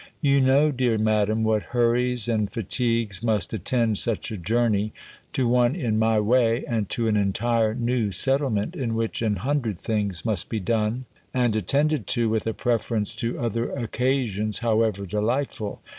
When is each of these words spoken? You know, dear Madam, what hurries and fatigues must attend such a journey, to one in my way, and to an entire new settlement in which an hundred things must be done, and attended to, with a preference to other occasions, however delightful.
You 0.19 0.41
know, 0.41 0.71
dear 0.71 0.97
Madam, 0.97 1.43
what 1.43 1.61
hurries 1.77 2.27
and 2.27 2.51
fatigues 2.51 3.21
must 3.21 3.53
attend 3.53 3.99
such 3.99 4.31
a 4.31 4.35
journey, 4.35 4.93
to 5.33 5.47
one 5.47 5.75
in 5.75 5.99
my 5.99 6.19
way, 6.19 6.65
and 6.65 6.89
to 6.89 7.07
an 7.07 7.15
entire 7.15 7.75
new 7.75 8.11
settlement 8.11 8.75
in 8.75 8.95
which 8.95 9.21
an 9.21 9.35
hundred 9.45 9.77
things 9.77 10.25
must 10.25 10.49
be 10.49 10.59
done, 10.59 11.05
and 11.35 11.55
attended 11.55 12.07
to, 12.17 12.29
with 12.29 12.47
a 12.47 12.53
preference 12.55 13.13
to 13.17 13.37
other 13.39 13.69
occasions, 13.73 14.57
however 14.65 15.05
delightful. 15.05 15.83